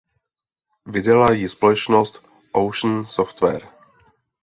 [0.85, 3.67] Vydala ji společnost Ocean Software.